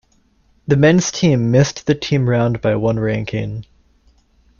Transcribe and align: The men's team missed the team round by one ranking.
The 0.65 0.77
men's 0.77 1.11
team 1.11 1.51
missed 1.51 1.85
the 1.85 1.93
team 1.93 2.27
round 2.27 2.59
by 2.59 2.75
one 2.75 2.99
ranking. 2.99 3.67